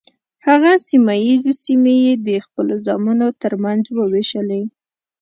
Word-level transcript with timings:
هغه 0.47 0.71
سیمه 0.87 1.13
ییزې 1.27 1.53
سیمې 1.63 1.95
یې 2.05 2.13
د 2.27 2.29
خپلو 2.45 2.73
زامنو 2.85 3.27
تر 3.41 3.53
منځ 3.63 3.83
وویشلې. 3.91 4.61